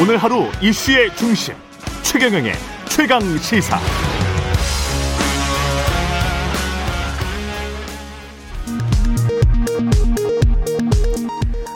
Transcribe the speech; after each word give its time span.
오늘 0.00 0.16
하루 0.16 0.44
이슈의 0.62 1.14
중심 1.14 1.52
최경영의 2.02 2.54
최강 2.88 3.20
시사. 3.36 3.78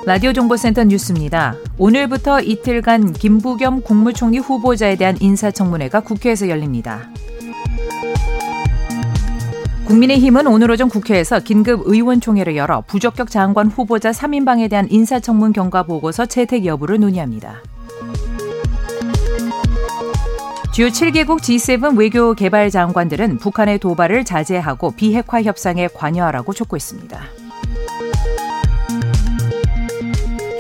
라디오 0.07 0.33
정보센터 0.33 0.85
뉴스입니다. 0.85 1.57
오늘부터 1.77 2.41
이틀간 2.41 3.13
김부겸 3.13 3.83
국무총리 3.83 4.39
후보자에 4.39 4.97
대한 4.97 5.19
인사청문회가 5.21 6.01
국회에서 6.01 6.49
열립니다. 6.49 7.11
국민의힘은 9.85 10.47
오늘 10.47 10.71
오전 10.71 10.89
국회에서 10.89 11.41
긴급 11.41 11.83
의원총회를 11.85 12.57
열어 12.57 12.83
부적격 12.87 13.31
장관 13.31 13.67
후보자 13.67 14.13
3인방에 14.13 14.71
대한 14.71 14.87
인사청문 14.91 15.53
경과 15.53 15.83
보고서 15.83 16.25
채택 16.25 16.65
여부를 16.65 17.01
논의합니다. 17.01 17.61
주요 20.75 20.89
7개국 20.89 21.39
G7 21.39 21.97
외교 21.97 22.35
개발 22.35 22.69
장관들은 22.69 23.39
북한의 23.39 23.79
도발을 23.79 24.25
자제하고 24.25 24.91
비핵화 24.91 25.41
협상에 25.41 25.87
관여하라고 25.87 26.53
촉구했습니다. 26.53 27.21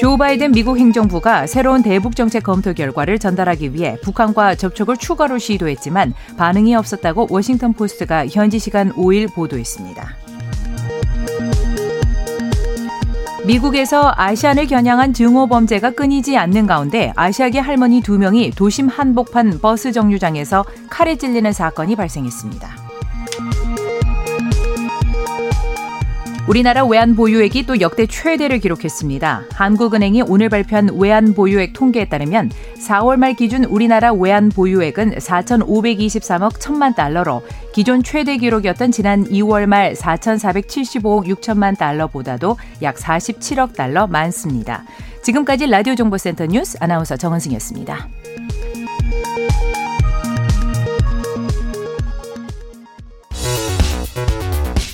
조 0.01 0.17
바이든 0.17 0.53
미국 0.53 0.79
행정부가 0.79 1.49
새로운 1.49 1.83
대북 1.83 2.15
정책 2.15 2.45
검토 2.45 2.73
결과를 2.75 3.19
전달하기 3.19 3.75
위해 3.75 3.97
북한과 4.05 4.55
접촉을 4.55 4.99
추가로 4.99 5.39
시도했지만 5.39 6.15
반응이 6.37 6.77
없었다고 6.77 7.27
워싱턴 7.31 7.73
포스트가 7.73 8.29
현지 8.29 8.61
시간 8.61 8.93
5일 8.93 9.35
보도했습니다. 9.35 10.24
미국에서 13.47 14.11
아시안을 14.17 14.67
겨냥한 14.67 15.13
증오 15.13 15.47
범죄가 15.47 15.91
끊이지 15.91 16.39
않는 16.39 16.67
가운데 16.67 17.13
아시아계 17.15 17.59
할머니 17.59 18.01
두 18.01 18.19
명이 18.19 18.53
도심 18.53 18.89
한복판 18.89 19.59
버스 19.61 19.93
정류장에서 19.93 20.65
칼에 20.89 21.17
찔리는 21.17 21.53
사건이 21.53 21.95
발생했습니다. 21.95 22.84
우리나라 26.47 26.85
외환 26.85 27.17
보유액이 27.17 27.65
또 27.65 27.81
역대 27.81 28.07
최대를 28.07 28.59
기록했습니다. 28.59 29.45
한국은행이 29.51 30.23
오늘 30.23 30.51
발표한 30.51 30.91
외환 30.93 31.33
보유액 31.33 31.73
통계에 31.73 32.05
따르면 32.05 32.51
4월 32.87 33.17
말 33.17 33.33
기준 33.33 33.65
우리나라 33.65 34.13
외환 34.13 34.51
보유액은 34.51 35.17
4,523억 35.17 36.53
1천만 36.59 36.95
달러로 36.95 37.43
기존 37.73 38.03
최대 38.03 38.37
기록이었던 38.37 38.93
지난 38.93 39.25
2월 39.25 39.65
말 39.65 39.95
4,475억 39.95 41.27
6천만 41.35 41.79
달러보다도 41.79 42.59
약 42.83 42.97
47억 42.97 43.75
달러 43.75 44.07
많습니다. 44.07 44.85
지금까지 45.23 45.67
라디오 45.67 45.95
정보센터 45.95 46.45
뉴스 46.45 46.77
아나운서 46.79 47.17
정은승이었습니다. 47.17 48.07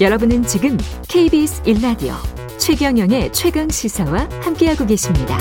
여러분은 0.01 0.45
지금 0.45 0.79
KBS 1.09 1.63
1라디오 1.65 2.15
최경영의 2.59 3.35
최강 3.35 3.69
시사와 3.69 4.31
함께하고 4.41 4.87
계십니다. 4.87 5.37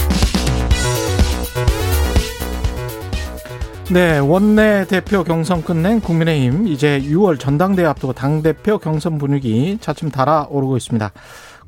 네, 3.89 4.19
원내 4.19 4.85
대표 4.89 5.23
경선 5.23 5.63
끝낸 5.63 6.01
국민의힘 6.01 6.67
이제 6.67 6.99
6월 6.99 7.39
전당대회 7.39 7.85
앞두고 7.85 8.11
당 8.11 8.41
대표 8.41 8.79
경선 8.79 9.17
분위기 9.17 9.77
차츰 9.79 10.11
달아오르고 10.11 10.75
있습니다. 10.75 11.09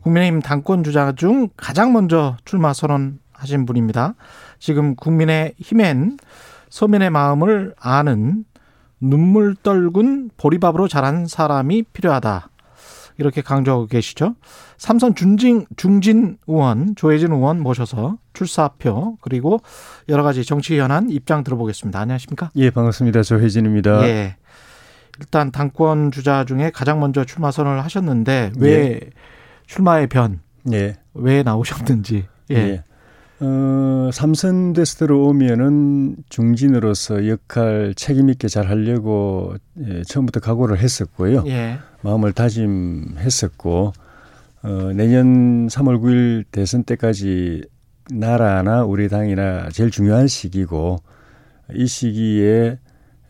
국민의힘 0.01 0.41
당권 0.41 0.83
주자 0.83 1.13
중 1.13 1.47
가장 1.55 1.93
먼저 1.93 2.35
출마 2.43 2.73
선언하신 2.73 3.65
분입니다. 3.67 4.15
지금 4.59 4.97
국민의힘엔 4.97 6.17
서민의 6.69 7.09
마음을 7.09 7.73
아는 7.79 8.43
눈물 8.99 9.55
떨군 9.55 10.29
보리밥으로 10.35 10.89
자란 10.89 11.25
사람이 11.25 11.83
필요하다. 11.93 12.50
이렇게 13.21 13.41
강조하고 13.41 13.85
계시죠. 13.85 14.35
삼선 14.77 15.13
중진, 15.13 15.67
중진 15.77 16.37
의원, 16.47 16.95
조혜진 16.95 17.31
의원 17.31 17.59
모셔서 17.59 18.17
출사표 18.33 19.17
그리고 19.21 19.61
여러 20.09 20.23
가지 20.23 20.43
정치 20.43 20.79
현안 20.79 21.09
입장 21.11 21.43
들어보겠습니다. 21.43 21.99
안녕하십니까? 21.99 22.49
예, 22.55 22.71
반갑습니다. 22.71 23.21
조혜진입니다. 23.21 24.03
예. 24.07 24.35
일단 25.19 25.51
당권 25.51 26.11
주자 26.11 26.45
중에 26.45 26.71
가장 26.71 26.99
먼저 26.99 27.23
출마 27.23 27.51
선언을 27.51 27.83
하셨는데 27.83 28.53
왜 28.57 28.71
예. 28.71 28.99
출마의 29.67 30.07
변? 30.07 30.39
예. 30.73 30.95
왜 31.13 31.43
나오셨는지. 31.43 32.25
예. 32.49 32.55
예. 32.55 32.83
어, 33.39 34.09
삼선 34.11 34.73
대스 34.73 34.97
들어오면은 34.97 36.15
중진으로서 36.29 37.27
역할 37.27 37.93
책임 37.95 38.29
있게 38.29 38.47
잘 38.47 38.67
하려고 38.67 39.55
예, 39.85 40.01
처음부터 40.03 40.39
각오를 40.39 40.79
했었고요. 40.79 41.43
예. 41.47 41.79
마음을 42.01 42.33
다짐했었고 42.33 43.93
어, 44.63 44.91
내년 44.93 45.67
3월 45.67 45.99
9일 45.99 46.45
대선 46.51 46.83
때까지 46.83 47.63
나라나 48.11 48.83
우리 48.83 49.09
당이나 49.09 49.69
제일 49.69 49.91
중요한 49.91 50.27
시기고 50.27 50.97
이 51.73 51.87
시기에 51.87 52.79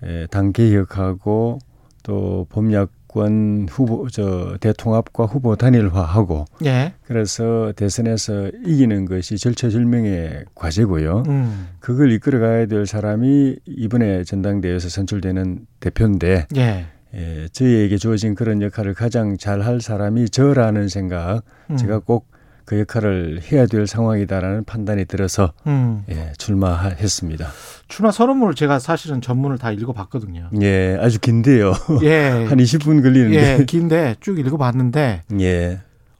에, 0.04 0.28
당 0.28 0.52
개혁하고 0.52 1.59
또 2.04 2.48
범약 2.50 2.90
정권 3.12 3.68
후보 3.70 4.08
저 4.09 4.58
대통합과 4.59 5.26
후보 5.26 5.56
단일화하고 5.56 6.46
예. 6.66 6.94
그래서 7.03 7.74
대선에서 7.76 8.52
이기는 8.66 9.06
것이 9.06 9.38
절체절명의 9.38 10.46
과제고요. 10.56 11.24
음. 11.28 11.68
그걸 11.80 12.12
이끌어가야 12.14 12.68
될 12.68 12.86
사람이 12.86 13.58
이번에 13.66 14.24
전당대회에서 14.24 14.90
선출되는 14.90 15.68
대표인데 15.82 16.48
예. 16.56 16.86
예, 17.13 17.47
저희에게 17.51 17.97
주어진 17.97 18.35
그런 18.35 18.61
역할을 18.61 18.94
가장 18.94 19.38
잘 19.38 19.61
할 19.61 19.81
사람이 19.81 20.29
저라는 20.29 20.88
생각 20.88 21.44
음. 21.69 21.77
제가 21.77 21.99
꼭 21.99 22.31
그 22.72 22.79
역할을 22.79 23.41
해야 23.51 23.66
될 23.66 23.85
상황이다라는 23.85 24.63
판단이 24.63 25.03
들어서 25.03 25.51
음. 25.67 26.05
예, 26.09 26.31
출마했습니다. 26.38 27.49
출마 27.89 28.11
선언문을 28.11 28.55
제가 28.55 28.79
사실은 28.79 29.19
전문을 29.19 29.57
다 29.57 29.73
읽어봤거든요. 29.73 30.49
예, 30.61 30.97
아주 31.01 31.19
긴데요. 31.19 31.73
예, 32.03 32.29
한 32.47 32.57
20분 32.57 33.01
걸리는데. 33.03 33.59
예, 33.59 33.66
긴데 33.66 34.16
쭉 34.22 34.39
읽어봤는데. 34.39 35.23
예. 35.41 35.79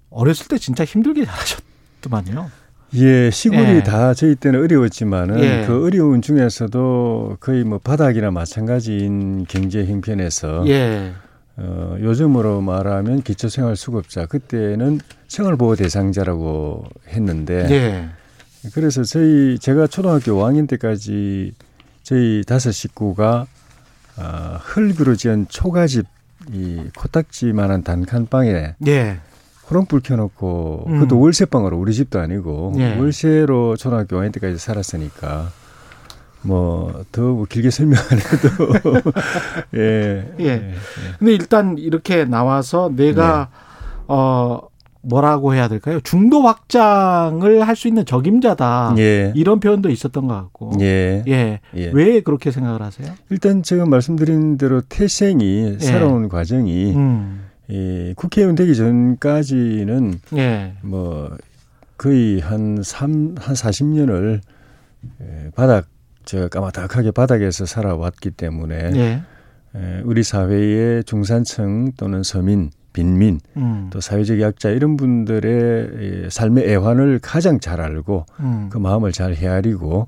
어렸을 0.10 0.48
때 0.50 0.58
진짜 0.58 0.84
힘들게 0.84 1.24
잘하셨더만요. 1.24 2.50
예, 2.96 3.32
시골이 3.32 3.62
예. 3.62 3.84
다 3.84 4.14
저희 4.14 4.36
때는 4.36 4.62
어려웠지만은 4.62 5.40
예. 5.40 5.66
그 5.66 5.86
어려운 5.86 6.22
중에서도 6.22 7.38
거의 7.40 7.64
뭐 7.64 7.78
바닥이나 7.78 8.32
마찬가지인 8.32 9.46
경제 9.48 9.86
형편에서 9.86 10.68
예. 10.68 11.14
어, 11.58 11.96
요즘으로 12.00 12.62
말하면 12.62 13.22
기초생활수급자 13.22 14.26
그때는 14.26 15.00
생활보호 15.28 15.76
대상자라고 15.76 16.84
했는데 17.08 17.68
예. 17.70 18.10
그래서 18.74 19.04
저희 19.04 19.58
제가 19.58 19.88
초등학교 19.88 20.34
5학년 20.34 20.68
때까지 20.68 21.54
저희 22.04 22.44
다섯 22.46 22.72
식구가 22.72 23.48
어, 24.18 24.58
흙으로 24.62 25.16
지은 25.16 25.48
초가집 25.50 26.06
이 26.52 26.84
코딱지만한 26.98 27.84
단칸방에 27.84 28.76
예. 28.88 29.18
호롱불 29.72 30.02
켜놓고 30.02 30.84
음. 30.88 31.00
그것도 31.00 31.20
월세방으로 31.20 31.78
우리 31.80 31.94
집도 31.94 32.20
아니고 32.20 32.74
예. 32.78 32.98
월세로 32.98 33.78
초등학교 33.78 34.18
5학년 34.18 34.34
때까지 34.34 34.58
살았으니까 34.58 35.50
뭐더 36.44 37.22
뭐 37.22 37.46
길게 37.46 37.70
설명 37.70 38.00
안 38.12 38.18
해도 38.18 38.92
예. 39.76 40.34
예. 40.40 40.46
예. 40.46 40.74
근데 41.20 41.34
일단 41.34 41.78
이렇게 41.78 42.26
나와서 42.26 42.92
내가 42.96 43.50
네. 43.52 44.04
어 44.08 44.60
뭐라고 45.04 45.54
해야 45.56 45.68
될까요? 45.68 46.00
중도 46.04 46.42
확장을 46.44 47.68
할 47.68 47.76
수 47.76 47.88
있는 47.88 48.06
적임자다. 48.06 48.94
예. 49.00 49.34
이런 49.36 49.60
표현도 49.60 49.90
있었던 49.90 50.28
것 50.28 50.34
같고. 50.36 50.74
예. 50.82 51.24
예. 51.28 51.60
예. 51.76 51.92
왜 51.94 52.22
그렇게 52.22 52.52
생각을 52.52 52.84
하세요? 52.84 53.12
일단 53.32 53.64
제가 53.64 53.86
말씀드린 53.88 54.58
대로 54.60 54.82
태생이 54.82 55.76
예. 55.76 55.80
새로운 55.80 56.30
과정이 56.30 56.94
음. 56.96 57.46
이 57.72 58.14
국회의원 58.18 58.56
되기 58.56 58.76
전까지는 58.76 60.20
예. 60.36 60.74
뭐 60.82 61.36
거의 61.98 62.42
한 62.42 62.82
3, 62.84 63.36
한 63.38 63.56
40년을 63.56 64.42
바닥, 65.56 65.88
제가 66.26 66.50
까마득하게 66.50 67.12
바닥에서 67.12 67.66
살아왔기 67.66 68.32
때문에 68.32 68.92
예. 68.96 69.22
우리 70.04 70.22
사회의 70.22 71.02
중산층 71.06 71.94
또는 71.96 72.24
서민 72.24 72.72
빈민 72.92 73.40
음. 73.56 73.90
또 73.90 74.02
사회적 74.02 74.42
약자 74.42 74.70
이런 74.70 74.98
분들의 74.98 76.30
삶의 76.30 76.70
애환을 76.70 77.20
가장 77.20 77.62
잘 77.62 77.80
알고 77.80 78.26
음. 78.42 78.68
그 78.70 78.80
마음을 78.80 79.14
잘 79.14 79.34
헤아리고 79.34 80.08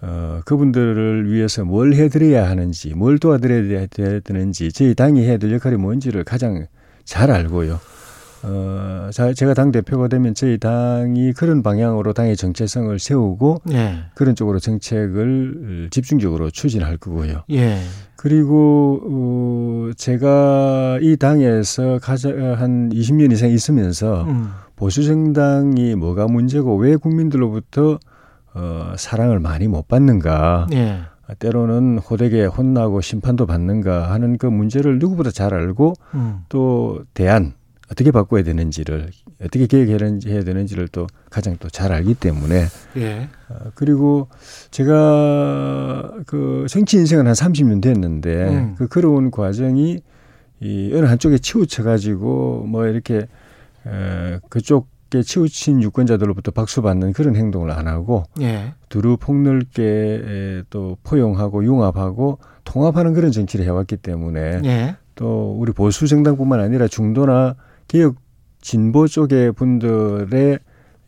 어, 0.00 0.40
그분들을 0.44 1.32
위해서 1.32 1.64
뭘 1.64 1.94
해드려야 1.94 2.48
하는지 2.48 2.94
뭘 2.94 3.18
도와드려야 3.18 3.86
되는지 4.22 4.70
저희 4.70 4.94
당이 4.94 5.22
해야 5.24 5.38
될 5.38 5.52
역할이 5.52 5.76
뭔지를 5.76 6.22
가장 6.22 6.66
잘 7.04 7.30
알고요. 7.30 7.80
어, 8.46 9.08
제가 9.34 9.54
당 9.54 9.72
대표가 9.72 10.08
되면 10.08 10.34
저희 10.34 10.58
당이 10.58 11.32
그런 11.32 11.62
방향으로 11.62 12.12
당의 12.12 12.36
정체성을 12.36 12.98
세우고 12.98 13.62
예. 13.72 14.04
그런 14.14 14.34
쪽으로 14.34 14.58
정책을 14.58 15.88
집중적으로 15.90 16.50
추진할 16.50 16.98
거고요. 16.98 17.44
예. 17.50 17.78
그리고 18.16 19.00
어, 19.02 19.90
제가 19.96 20.98
이 21.00 21.16
당에서 21.16 21.98
가장 22.02 22.54
한 22.58 22.90
20년 22.90 23.32
이상 23.32 23.50
있으면서 23.50 24.24
음. 24.24 24.50
보수 24.76 25.04
정당이 25.04 25.94
뭐가 25.94 26.26
문제고 26.26 26.76
왜 26.76 26.96
국민들로부터 26.96 27.98
어, 28.54 28.94
사랑을 28.96 29.40
많이 29.40 29.68
못 29.68 29.88
받는가. 29.88 30.66
예. 30.74 31.00
때로는 31.38 31.98
호되게 31.98 32.44
혼나고 32.44 33.00
심판도 33.00 33.46
받는가 33.46 34.10
하는 34.12 34.36
그 34.38 34.46
문제를 34.46 34.98
누구보다 34.98 35.30
잘 35.30 35.54
알고 35.54 35.94
음. 36.14 36.40
또 36.48 37.04
대안 37.14 37.54
어떻게 37.90 38.10
바꿔야 38.10 38.42
되는지를 38.42 39.10
어떻게 39.42 39.66
개혁해야 39.66 40.42
되는지를 40.42 40.88
또 40.88 41.06
가장 41.30 41.56
또 41.58 41.68
잘 41.68 41.92
알기 41.92 42.14
때문에 42.14 42.66
예. 42.96 43.28
어, 43.48 43.56
그리고 43.74 44.28
제가 44.70 46.12
그 46.26 46.66
정치 46.68 46.96
인생은 46.96 47.26
한 47.26 47.34
30년 47.34 47.82
됐는데 47.82 48.48
음. 48.48 48.74
그 48.78 48.88
걸어온 48.88 49.30
과정이 49.30 50.00
이 50.60 50.92
어느 50.94 51.04
한쪽에 51.06 51.38
치우쳐 51.38 51.82
가지고 51.82 52.64
뭐 52.66 52.86
이렇게 52.86 53.26
에, 53.86 54.38
그쪽 54.48 54.88
에 55.14 55.22
치우친 55.22 55.82
유권자들로부터 55.82 56.50
박수 56.50 56.82
받는 56.82 57.12
그런 57.12 57.36
행동을 57.36 57.70
안 57.70 57.86
하고 57.88 58.24
예. 58.40 58.74
두루 58.88 59.16
폭넓게 59.16 60.64
또 60.70 60.96
포용하고 61.02 61.64
융합하고 61.64 62.38
통합하는 62.64 63.14
그런 63.14 63.32
정치를 63.32 63.64
해왔기 63.64 63.98
때문에 63.98 64.60
예. 64.64 64.96
또 65.14 65.56
우리 65.58 65.72
보수 65.72 66.06
정당뿐만 66.06 66.60
아니라 66.60 66.88
중도나 66.88 67.56
개혁 67.88 68.16
진보 68.60 69.06
쪽의 69.06 69.52
분들의 69.52 70.58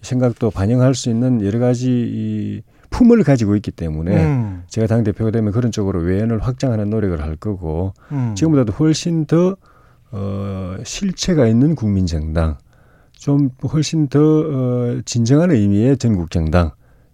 생각도 0.03 0.50
반영할 0.50 0.94
수 0.94 1.09
있는 1.11 1.44
여러 1.44 1.59
가지 1.59 1.91
이 1.91 2.62
품을 2.91 3.25
가지고 3.25 3.56
있기 3.56 3.73
때문에 3.73 4.25
음. 4.25 4.62
제가 4.69 4.87
당 4.87 5.05
대표가 5.05 5.31
되면 5.31 5.52
그런 5.52 5.73
쪽으로 5.73 6.00
외연을 6.00 6.38
확장하는 6.41 6.91
노력을 6.91 7.20
할 7.20 7.37
거고 7.37 7.94
음. 8.12 8.35
지금보다도 8.35 8.73
훨씬 8.75 9.26
더 9.26 9.56
어, 10.12 10.76
실체가 10.85 11.47
있는 11.47 11.75
국민정당, 11.75 12.59
좀 13.17 13.51
훨씬 13.73 14.09
더 14.09 14.21
어, 14.21 15.01
진정한 15.05 15.51
의미의 15.51 15.97
전국 15.99 16.31
정당 16.31 16.71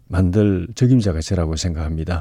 만들 0.09 0.69
적임자가 0.75 1.21
저라고 1.21 1.57
생각합니다. 1.57 2.21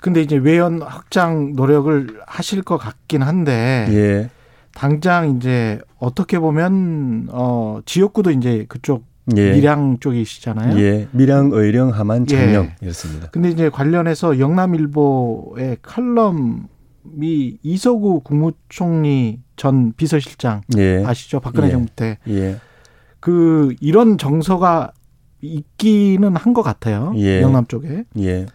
근데 0.00 0.22
이제 0.22 0.36
외연 0.36 0.80
확장 0.80 1.52
노력을 1.54 2.20
하실 2.26 2.62
것 2.62 2.78
같긴 2.78 3.22
한데 3.22 3.86
예. 3.90 4.30
당장 4.72 5.36
이제 5.36 5.78
어떻게 5.98 6.38
보면 6.38 7.28
어 7.30 7.80
지역구도 7.84 8.30
이제 8.30 8.64
그쪽 8.68 9.04
예. 9.36 9.52
밀양 9.52 9.98
쪽이시잖아요. 10.00 10.78
예. 10.80 11.08
밀양, 11.10 11.50
의령, 11.52 11.90
함안, 11.90 12.26
장령이었습니다. 12.26 13.26
예. 13.26 13.30
근데 13.30 13.50
이제 13.50 13.68
관련해서 13.68 14.38
영남일보의 14.38 15.78
칼럼이 15.82 17.58
이서구 17.62 18.20
국무총리 18.20 19.40
전 19.56 19.92
비서실장 19.92 20.62
예. 20.78 21.04
아시죠? 21.04 21.40
박근혜 21.40 21.66
예. 21.66 21.72
정부 21.72 21.90
때. 21.94 22.18
예. 22.28 22.56
그 23.20 23.74
이런 23.80 24.18
정서가 24.18 24.92
있기는 25.40 26.36
한 26.36 26.54
것 26.54 26.62
같아요. 26.62 27.12
예. 27.16 27.42
영남 27.42 27.66
쪽에. 27.66 28.04
예. 28.18 28.46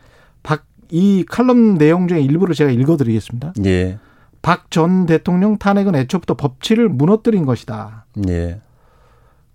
박 0.44 0.64
이 0.92 1.26
칼럼 1.28 1.78
내용 1.78 2.08
중에 2.08 2.22
일부를 2.22 2.54
제가 2.54 2.70
읽어드리겠습니다. 2.72 3.54
예. 3.66 3.98
박 4.42 4.70
전 4.70 5.06
대통령 5.06 5.58
탄핵은 5.58 5.96
애초부터 5.96 6.36
법치를 6.36 6.90
무너뜨린 6.90 7.46
것이다. 7.46 8.06
예. 8.28 8.62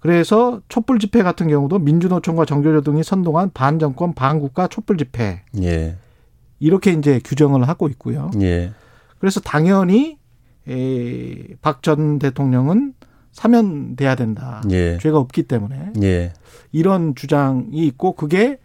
그래서 0.00 0.60
촛불 0.69 0.99
집회 0.99 1.22
같은 1.22 1.49
경우도 1.49 1.78
민주노총과 1.81 2.44
정교조 2.44 2.81
등이 2.81 3.02
선동한 3.04 3.50
반정권 3.52 4.14
반국가 4.14 4.66
촛불 4.69 4.96
집회. 4.96 5.43
예. 5.62 5.96
이렇게 6.61 6.93
이제 6.93 7.20
규정을 7.25 7.69
하고 7.69 7.88
있고요. 7.88 8.31
예. 8.40 8.72
그래서 9.19 9.40
당연히 9.40 10.16
박 11.62 11.82
전 11.82 12.19
대통령은 12.19 12.94
사면돼야 13.38 14.17
된다. 14.17 14.61
예. 14.70 14.99
죄가 14.99 15.17
없기 15.19 15.44
때문에 15.44 15.93
예. 16.02 16.32
이런 16.73 17.14
주장이 17.14 17.87
있고 17.87 18.12
그게 18.12 18.58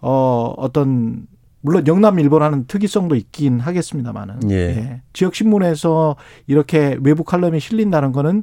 어 0.00 0.52
어떤 0.56 1.28
물론 1.60 1.86
영남일보라는 1.86 2.66
특이성도 2.66 3.14
있긴 3.14 3.60
하겠습니다만은 3.60 4.50
예. 4.50 4.56
예. 4.56 5.02
지역 5.12 5.36
신문에서 5.36 6.16
이렇게 6.48 6.98
외부 7.02 7.22
칼럼이 7.22 7.60
실린다는 7.60 8.10
거는 8.10 8.42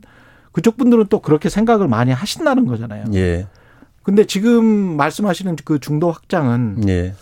그쪽 0.54 0.78
분들은 0.78 1.08
또 1.10 1.20
그렇게 1.20 1.50
생각을 1.50 1.90
많이 1.90 2.14
하신다는 2.14 2.66
거잖아요. 2.66 3.04
예. 3.16 3.48
근데 4.04 4.24
지금 4.24 4.64
말씀하시는 4.96 5.58
그 5.66 5.80
중도 5.80 6.10
확장은 6.10 6.88
예. 6.88 7.14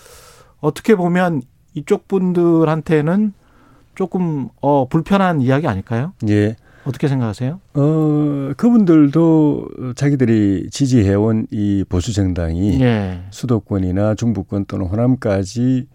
어떻게 0.59 0.93
보면 0.95 1.41
이쪽 1.73 2.07
분들한테는 2.07 3.33
조금 3.95 4.49
어 4.61 4.87
불편한 4.87 5.41
이야기 5.41 5.67
아닐까요? 5.67 6.13
예. 6.29 6.57
어떻게 6.85 7.07
생각하세요? 7.07 7.59
어, 7.73 8.51
그분들도 8.57 9.67
자기들이 9.95 10.69
지지해온 10.71 11.47
이 11.51 11.83
보수 11.87 12.13
정당이 12.13 12.81
예. 12.81 13.23
수도권이나 13.31 14.15
중부권 14.15 14.65
또는 14.65 14.85
호남까지 14.85 15.87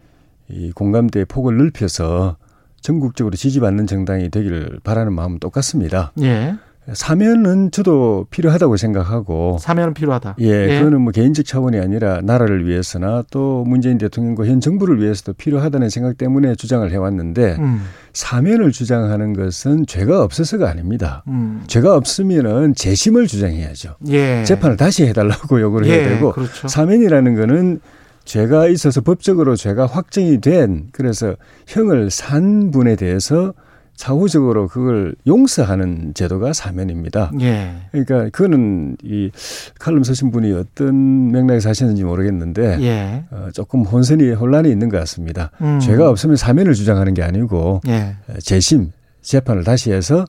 이 0.50 0.72
공감대의 0.72 1.26
폭을 1.26 1.56
넓혀서 1.56 2.37
전국적으로 2.81 3.37
지지받는 3.37 3.87
정당이 3.87 4.31
되기를 4.31 4.81
바라는 4.82 5.12
마음은 5.12 5.38
똑같습니다. 5.38 6.12
예. 6.20 6.54
사면은 6.92 7.70
저도 7.70 8.26
필요하다고 8.31 8.76
생각하고 8.76 9.58
사면은 9.60 9.94
필요하다. 9.94 10.37
예, 10.40 10.46
예, 10.46 10.78
그거는 10.78 11.00
뭐 11.00 11.12
개인적 11.12 11.44
차원이 11.44 11.78
아니라 11.78 12.20
나라를 12.22 12.66
위해서나 12.66 13.22
또 13.31 13.64
문재인 13.64 13.98
대통령과 13.98 14.46
현 14.46 14.60
정부를 14.60 15.00
위해서도 15.00 15.34
필요하다는 15.34 15.88
생각 15.88 16.19
때문에 16.19 16.54
주장을 16.54 16.90
해왔는데 16.90 17.56
음. 17.58 17.82
사면을 18.12 18.72
주장하는 18.72 19.34
것은 19.34 19.87
죄가 19.87 20.22
없어서가 20.22 20.69
아닙니다. 20.69 21.22
음. 21.28 21.62
죄가 21.66 21.94
없으면은 21.94 22.75
재심을 22.75 23.26
주장해야죠. 23.26 23.96
예. 24.08 24.44
재판을 24.44 24.76
다시 24.76 25.06
해달라고 25.06 25.60
요구를 25.62 25.87
예, 25.88 25.92
해야 25.92 26.08
되고 26.08 26.32
그렇죠. 26.32 26.69
사면이라는 26.69 27.34
거는 27.37 27.81
죄가 28.25 28.69
있어서 28.69 29.00
법적으로 29.00 29.56
죄가 29.56 29.87
확정이 29.87 30.40
된 30.40 30.88
그래서 30.92 31.34
형을 31.66 32.10
산 32.10 32.70
분에 32.70 32.96
대해서 32.96 33.54
사후적으로 34.00 34.67
그걸 34.67 35.14
용서하는 35.26 36.14
제도가 36.14 36.55
사면입니다. 36.55 37.31
예. 37.43 37.73
그러니까 37.93 38.31
그거는 38.31 38.97
이 39.05 39.31
칼럼 39.79 40.05
쓰신 40.05 40.31
분이 40.31 40.52
어떤 40.55 41.30
맥락에서 41.30 41.69
하셨는지 41.69 42.02
모르겠는데 42.04 42.78
예. 42.80 43.25
어, 43.30 43.49
조금 43.52 43.83
혼선이 43.83 44.30
혼란이 44.30 44.71
있는 44.71 44.88
것 44.88 44.97
같습니다. 45.00 45.50
음. 45.61 45.80
죄가 45.80 46.09
없으면 46.09 46.37
사면을 46.37 46.73
주장하는 46.73 47.12
게 47.12 47.23
아니고 47.23 47.83
예. 47.88 48.16
재심 48.38 48.90
재판을 49.21 49.64
다시 49.64 49.92
해서 49.92 50.25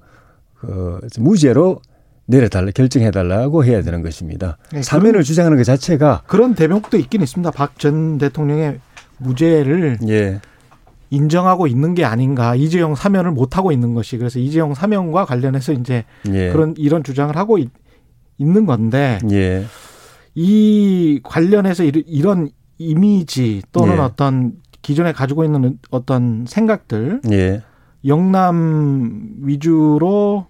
그 0.56 1.00
무죄로 1.18 1.80
내려달라 2.26 2.72
결정해달라고 2.72 3.64
해야 3.64 3.82
되는 3.84 4.02
것입니다. 4.02 4.58
네, 4.74 4.82
사면을 4.82 5.24
주장하는 5.24 5.58
것 5.58 5.64
자체가 5.64 6.24
그런 6.28 6.56
대목도 6.56 6.98
있긴 6.98 7.22
있습니다. 7.22 7.50
박 7.52 7.78
전 7.78 8.18
대통령의 8.18 8.80
무죄를 9.18 10.00
예. 10.10 10.42
인정하고 11.12 11.68
있는 11.68 11.94
게 11.94 12.06
아닌가 12.06 12.56
이재용 12.56 12.96
사면을 12.96 13.32
못 13.32 13.58
하고 13.58 13.72
있는 13.72 13.94
것이 13.94 14.18
그래서 14.18 14.40
이재용 14.40 14.74
사면과 14.74 15.26
관련해서 15.26 15.74
이제 15.74 16.06
예. 16.32 16.52
그런 16.52 16.74
이런 16.78 17.04
주장을 17.04 17.36
하고 17.36 17.60
있, 17.60 17.70
는 18.40 18.66
건데 18.66 19.20
예. 19.30 19.66
이 20.34 21.20
관련해서 21.22 21.84
이런 21.84 22.50
이미지 22.80 23.62
또는 23.72 23.98
예. 23.98 24.00
어떤 24.00 24.54
기존에 24.82 25.12
가지고 25.12 25.44
있는 25.44 25.78
어떤 25.92 26.46
생각들 26.48 27.22
예. 27.32 27.62
영남 28.06 29.36
위주로 29.42 30.48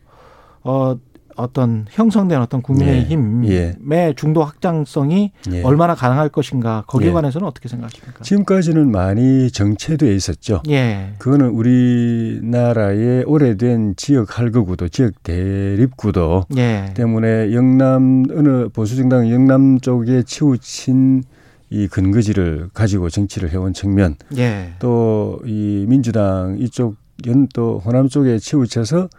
어 0.64 0.96
어떤 1.36 1.86
형성된 1.90 2.40
어떤 2.42 2.62
국민의힘의 2.62 3.50
예. 3.50 3.76
예. 3.92 4.14
중도 4.16 4.44
확장성이 4.44 5.32
예. 5.52 5.64
얼마나 5.64 5.96
가능할 5.96 6.30
것인가 6.30 6.84
거기에 6.88 7.10
예. 7.10 7.14
관해서는 7.14 7.48
어떻게 7.48 7.70
생각하십니까? 7.70 8.24
지금까지는 8.24 8.92
많이 8.92 9.52
정체돼 9.52 10.14
있었죠. 10.16 10.62
예. 10.70 11.14
그거는 11.18 11.50
우리나라의 11.50 13.24
오래된 13.26 13.96
지역 13.98 14.40
할거구도, 14.40 14.90
지역 14.90 15.24
대립구도 15.24 16.46
예. 16.58 16.94
때문에 16.96 17.54
영남 17.54 18.24
어느 18.32 18.70
보수 18.70 18.96
정당 18.96 19.30
영남 19.30 19.80
쪽에 19.80 20.24
치우친 20.24 21.24
이 21.70 21.88
근거지를 21.88 22.70
가지고 22.74 23.10
정치를 23.10 23.52
해온 23.52 23.74
측면, 23.74 24.16
예. 24.38 24.74
또이 24.80 25.86
민주당 25.88 26.58
이쪽 26.60 26.96
연 27.28 27.48
또 27.54 27.80
호남 27.86 28.08
쪽에 28.08 28.40
치우쳐서 28.40 29.10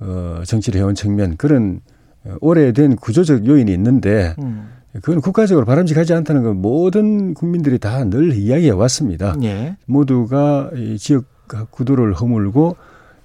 어, 0.00 0.42
정치를 0.44 0.80
해온 0.80 0.94
측면 0.94 1.36
그런 1.36 1.80
어, 2.24 2.36
오래된 2.40 2.96
구조적 2.96 3.46
요인이 3.46 3.72
있는데 3.72 4.34
음. 4.38 4.68
그건 5.02 5.20
국가적으로 5.20 5.66
바람직하지 5.66 6.14
않다는 6.14 6.42
건 6.44 6.62
모든 6.62 7.34
국민들이 7.34 7.78
다 7.78 8.04
늘 8.04 8.32
이야기해 8.34 8.70
왔습니다. 8.70 9.34
예. 9.42 9.76
모두가 9.86 10.70
이 10.76 10.98
지역 10.98 11.24
구도를 11.70 12.14
허물고 12.14 12.76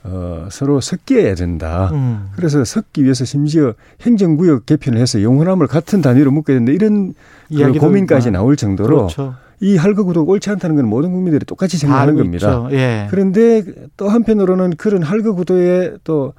어, 0.03 0.47
서로 0.49 0.79
섞여야 0.81 1.35
된다. 1.35 1.89
음. 1.93 2.29
그래서 2.35 2.63
섞기 2.63 3.03
위해서 3.03 3.25
심지어 3.25 3.73
행정구역 4.01 4.65
개편을 4.65 4.99
해서 4.99 5.21
영호남을 5.21 5.67
같은 5.67 6.01
단위로 6.01 6.31
묶어야 6.31 6.57
된다. 6.57 6.71
이런 6.71 7.13
그 7.51 7.73
고민까지 7.73 8.31
나올 8.31 8.55
정도로 8.55 8.95
그렇죠. 8.97 9.35
이 9.61 9.75
할거 9.75 10.05
구도가 10.05 10.31
옳지 10.31 10.49
않다는 10.49 10.77
건 10.77 10.87
모든 10.87 11.11
국민들이 11.11 11.45
똑같이 11.45 11.77
생각하는 11.77 12.15
겁니다. 12.15 12.67
예. 12.71 13.07
그런데 13.11 13.61
또 13.97 14.07
한편으로는 14.09 14.71
그런 14.77 15.03
할거 15.03 15.33
구도에 15.33 15.95
또 16.05 16.33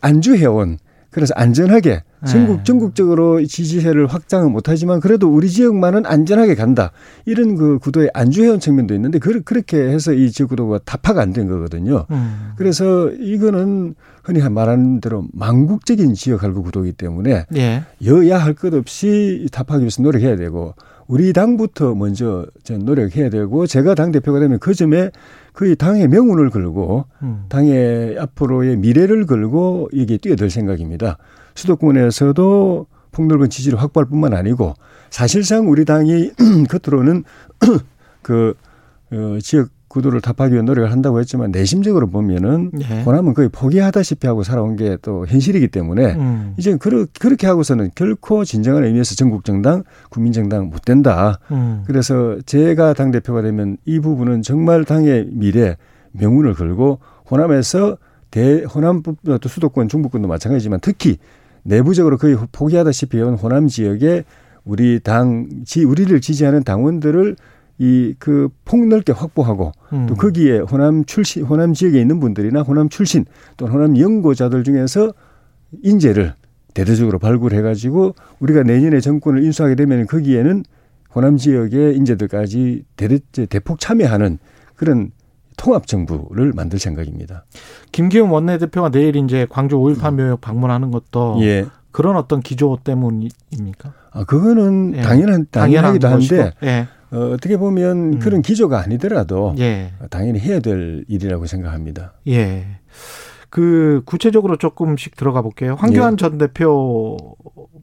안주해온 0.00 0.78
그래서 1.10 1.32
안전하게 1.34 2.02
전국 2.26 2.56
네. 2.58 2.62
전국적으로 2.64 3.42
지지세를 3.42 4.06
확장은 4.06 4.52
못하지만 4.52 5.00
그래도 5.00 5.28
우리 5.32 5.48
지역만은 5.48 6.04
안전하게 6.04 6.54
간다 6.54 6.90
이런 7.24 7.56
그 7.56 7.78
구도에 7.78 8.08
안주해온 8.12 8.60
측면도 8.60 8.94
있는데 8.94 9.18
그, 9.18 9.42
그렇게 9.42 9.78
해서 9.78 10.12
이 10.12 10.30
지역 10.30 10.48
구도가 10.50 10.80
타파가 10.84 11.22
안 11.22 11.32
된 11.32 11.48
거거든요. 11.48 12.04
음. 12.10 12.52
그래서 12.56 13.10
이거는 13.12 13.94
흔히 14.24 14.46
말하는 14.46 15.00
대로 15.00 15.24
망국적인 15.32 16.14
지역 16.14 16.42
할구 16.42 16.62
구도이기 16.64 16.96
때문에 16.96 17.46
예. 17.54 17.84
여야 18.04 18.38
할 18.38 18.54
것 18.54 18.74
없이 18.74 19.46
타파하기 19.52 19.84
위해서 19.84 20.02
노력해야 20.02 20.36
되고 20.36 20.74
우리 21.06 21.32
당부터 21.32 21.94
먼저 21.94 22.44
노력해야 22.68 23.30
되고 23.30 23.66
제가 23.66 23.94
당 23.94 24.10
대표가 24.10 24.40
되면 24.40 24.58
그 24.58 24.74
점에 24.74 25.10
거의 25.56 25.74
당의 25.74 26.06
명운을 26.06 26.50
걸고 26.50 27.06
음. 27.22 27.46
당의 27.48 28.18
앞으로의 28.18 28.76
미래를 28.76 29.24
걸고 29.24 29.88
이게 29.90 30.18
뛰어들 30.18 30.50
생각입니다. 30.50 31.16
수도권에서도 31.54 32.86
폭넓은 33.12 33.48
지지를 33.48 33.80
확보할 33.80 34.06
뿐만 34.06 34.34
아니고 34.34 34.74
사실상 35.08 35.70
우리 35.70 35.86
당이 35.86 36.32
겉으로는 36.68 37.24
그 38.20 38.54
어, 39.10 39.38
지역 39.40 39.70
구도를 39.88 40.20
답하기 40.20 40.52
위해 40.52 40.62
노력을 40.62 40.90
한다고 40.90 41.20
했지만 41.20 41.52
내심적으로 41.52 42.08
보면은 42.08 42.70
네. 42.72 43.02
호남은 43.04 43.34
거의 43.34 43.48
포기하다시피 43.48 44.26
하고 44.26 44.42
살아온 44.42 44.76
게 44.76 44.96
또 45.02 45.24
현실이기 45.26 45.68
때문에 45.68 46.14
음. 46.14 46.54
이제 46.56 46.76
그러, 46.76 47.06
그렇게 47.20 47.46
하고서는 47.46 47.90
결코 47.94 48.44
진정한 48.44 48.84
의미에서 48.84 49.14
전국 49.14 49.44
정당, 49.44 49.84
국민 50.10 50.32
정당 50.32 50.68
못 50.68 50.84
된다. 50.84 51.38
음. 51.50 51.84
그래서 51.86 52.38
제가 52.46 52.94
당 52.94 53.10
대표가 53.10 53.42
되면 53.42 53.76
이 53.84 54.00
부분은 54.00 54.42
정말 54.42 54.84
당의 54.84 55.28
미래 55.30 55.76
명운을 56.12 56.54
걸고 56.54 56.98
호남에서 57.30 57.98
대 58.30 58.64
호남 58.64 59.02
또 59.04 59.48
수도권 59.48 59.88
중부권도 59.88 60.28
마찬가지지만 60.28 60.80
특히 60.82 61.18
내부적으로 61.62 62.16
거의 62.16 62.36
포기하다시피 62.52 63.16
해온 63.18 63.34
호남 63.34 63.68
지역에 63.68 64.24
우리 64.64 64.98
당, 64.98 65.48
지, 65.64 65.84
우리를 65.84 66.20
지지하는 66.20 66.64
당원들을 66.64 67.36
이 67.78 68.14
그 68.18 68.48
폭넓게 68.64 69.12
확보하고 69.12 69.72
음. 69.92 70.06
또 70.06 70.14
거기에 70.14 70.58
호남 70.58 71.04
출신 71.04 71.44
호남 71.44 71.74
지역에 71.74 72.00
있는 72.00 72.20
분들이나 72.20 72.62
호남 72.62 72.88
출신 72.88 73.24
또는 73.56 73.74
호남 73.74 73.98
연구자들 73.98 74.64
중에서 74.64 75.12
인재를 75.82 76.34
대대적으로 76.74 77.18
발굴해 77.18 77.62
가지고 77.62 78.14
우리가 78.40 78.62
내년에 78.62 79.00
정권을 79.00 79.42
인수하게 79.44 79.74
되면 79.74 80.06
거기에는 80.06 80.64
호남 81.14 81.36
지역의 81.36 81.96
인재들까지 81.96 82.84
대대, 82.96 83.18
대폭 83.48 83.80
참여하는 83.80 84.38
그런 84.74 85.10
통합 85.56 85.86
정부를 85.86 86.52
만들 86.54 86.78
생각입니다. 86.78 87.44
김기현 87.92 88.28
원내대표가 88.28 88.90
내일 88.90 89.16
이제 89.16 89.46
광주 89.48 89.76
5.18 89.76 90.14
묘역 90.14 90.40
방문하는 90.42 90.90
것도 90.90 91.38
예. 91.40 91.66
그런 91.90 92.16
어떤 92.16 92.42
기조 92.42 92.78
때문입니까? 92.84 93.94
아, 94.10 94.24
그거는 94.24 94.94
예. 94.96 95.00
당연한 95.00 95.46
당연하기도 95.50 96.08
한데 96.08 96.52
예. 96.62 96.88
어, 97.10 97.18
어떻게 97.32 97.56
보면 97.56 98.14
음. 98.14 98.18
그런 98.18 98.42
기조가 98.42 98.80
아니더라도 98.80 99.54
예. 99.58 99.92
당연히 100.10 100.38
해야 100.40 100.60
될 100.60 101.04
일이라고 101.08 101.46
생각합니다. 101.46 102.14
예. 102.28 102.66
그 103.48 104.02
구체적으로 104.04 104.56
조금씩 104.56 105.16
들어가 105.16 105.42
볼게요. 105.42 105.76
황교안 105.78 106.14
예. 106.14 106.16
전 106.16 106.38
대표 106.38 107.16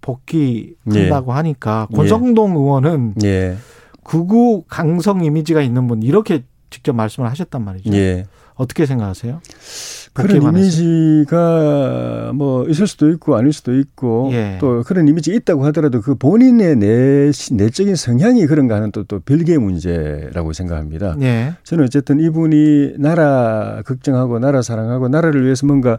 복귀한다고 0.01 1.31
예. 1.31 1.35
하니까 1.35 1.87
예. 1.91 1.95
권성동 1.95 2.55
의원은 2.55 3.15
예. 3.23 3.55
구구 4.03 4.65
강성 4.67 5.23
이미지가 5.23 5.61
있는 5.61 5.87
분 5.87 6.03
이렇게 6.03 6.43
직접 6.69 6.93
말씀을 6.93 7.29
하셨단 7.29 7.63
말이죠. 7.63 7.91
예. 8.59 8.63
어떻게 8.63 8.85
생각하세요? 8.85 9.41
그런 10.13 10.43
이미지가 10.43 12.31
뭐 12.35 12.67
있을 12.67 12.85
수도 12.85 13.09
있고 13.09 13.35
아닐 13.35 13.51
수도 13.51 13.75
있고 13.77 14.29
예. 14.31 14.57
또 14.61 14.83
그런 14.83 15.07
이미지 15.07 15.33
있다고 15.33 15.65
하더라도 15.65 16.01
그 16.01 16.15
본인의 16.15 16.75
내, 16.75 17.31
내적인 17.51 17.95
성향이 17.95 18.45
그런가 18.45 18.75
하는 18.75 18.91
또, 18.91 19.03
또 19.03 19.19
별개의 19.19 19.57
문제라고 19.57 20.53
생각합니다. 20.53 21.15
예. 21.21 21.55
저는 21.63 21.85
어쨌든 21.85 22.19
이분이 22.19 22.95
나라 22.99 23.81
걱정하고 23.85 24.37
나라 24.39 24.61
사랑하고 24.61 25.07
나라를 25.07 25.43
위해서 25.43 25.65
뭔가 25.65 25.97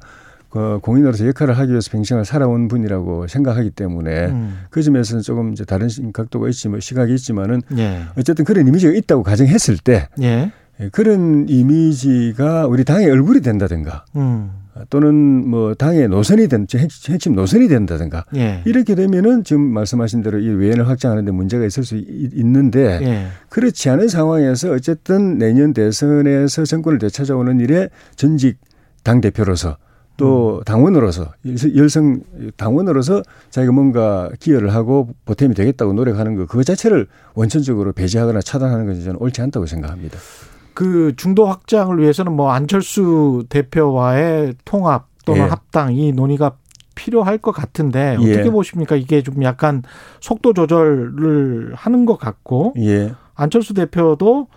그 0.54 0.78
공인으로서 0.82 1.26
역할을 1.26 1.58
하기 1.58 1.72
위해서 1.72 1.90
평생을 1.90 2.24
살아온 2.24 2.68
분이라고 2.68 3.26
생각하기 3.26 3.70
때문에 3.70 4.26
음. 4.26 4.60
그 4.70 4.84
점에서는 4.84 5.22
조금 5.22 5.52
이제 5.52 5.64
다른 5.64 5.88
각도가 6.12 6.48
있지만 6.50 6.78
시각이 6.78 7.12
있지만은 7.14 7.62
예. 7.76 8.02
어쨌든 8.16 8.44
그런 8.44 8.68
이미지가 8.68 8.92
있다고 8.92 9.24
가정했을 9.24 9.78
때 9.78 10.08
예. 10.22 10.52
예, 10.80 10.88
그런 10.90 11.48
이미지가 11.48 12.66
우리 12.66 12.84
당의 12.84 13.10
얼굴이 13.10 13.40
된다든가 13.40 14.04
음. 14.16 14.50
또는 14.90 15.48
뭐 15.48 15.74
당의 15.74 16.08
노선이 16.08 16.48
된 16.48 16.66
핵심 17.08 17.34
노선이 17.34 17.68
된다든가 17.68 18.24
예. 18.34 18.60
이렇게 18.64 18.94
되면은 18.96 19.44
지금 19.44 19.62
말씀하신 19.62 20.22
대로 20.22 20.38
이 20.38 20.48
외연을 20.48 20.88
확장하는데 20.88 21.30
문제가 21.30 21.64
있을 21.64 21.84
수 21.84 21.96
있는데 21.96 22.98
예. 23.02 23.26
그렇지 23.50 23.88
않은 23.90 24.08
상황에서 24.08 24.72
어쨌든 24.72 25.38
내년 25.38 25.72
대선에서 25.72 26.64
정권을 26.64 26.98
되찾아오는 26.98 27.60
일에 27.60 27.88
전직 28.16 28.58
당 29.04 29.20
대표로서 29.20 29.76
또 30.16 30.58
음. 30.58 30.64
당원으로서 30.64 31.32
열성 31.76 32.22
당원으로서 32.56 33.22
자기가 33.50 33.72
뭔가 33.72 34.30
기여를 34.38 34.72
하고 34.72 35.08
보탬이 35.24 35.54
되겠다고 35.54 35.92
노력하는 35.92 36.36
거 36.36 36.46
그거 36.46 36.62
자체를 36.62 37.06
원천적으로 37.34 37.92
배제하거나 37.92 38.40
차단하는 38.40 38.86
것이 38.86 39.04
저는 39.04 39.20
옳지 39.20 39.40
않다고 39.42 39.66
생각합니다. 39.66 40.18
그 40.74 41.14
중도 41.16 41.46
확장을 41.46 41.96
위해서는 41.98 42.32
뭐 42.32 42.50
안철수 42.50 43.44
대표와의 43.48 44.54
통합 44.64 45.08
또는 45.24 45.44
예. 45.44 45.48
합당 45.48 45.94
이 45.94 46.12
논의가 46.12 46.56
필요할 46.94 47.38
것 47.38 47.52
같은데 47.52 48.16
예. 48.20 48.30
어떻게 48.30 48.46
예. 48.46 48.50
보십니까? 48.50 48.96
이게 48.96 49.22
좀 49.22 49.42
약간 49.42 49.82
속도 50.20 50.52
조절을 50.52 51.74
하는 51.74 52.06
것 52.06 52.18
같고 52.18 52.74
예. 52.78 53.12
안철수 53.34 53.74
대표도 53.74 54.48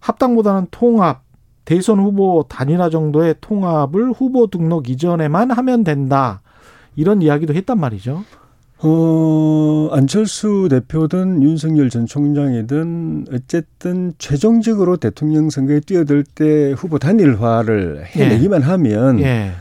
합당보다는 0.00 0.68
통합 0.70 1.22
대선 1.64 2.00
후보 2.00 2.44
단일화 2.48 2.90
정도의 2.90 3.36
통합을 3.40 4.12
후보 4.12 4.48
등록 4.48 4.88
이전에만 4.88 5.50
하면 5.50 5.84
된다 5.84 6.40
이런 6.96 7.22
이야기도 7.22 7.54
했단 7.54 7.78
말이죠. 7.78 8.24
어, 8.82 9.88
안철수 9.92 10.68
대표든 10.70 11.42
윤석열 11.42 11.90
전 11.90 12.06
총장이든 12.06 13.26
어쨌든 13.32 14.14
최종적으로 14.18 14.96
대통령 14.96 15.50
선거에 15.50 15.80
뛰어들 15.80 16.24
때 16.24 16.72
후보 16.72 16.98
단일화를 16.98 18.04
해내기만 18.06 18.62
예. 18.62 18.66
하면 18.66 19.20
예. 19.20 19.52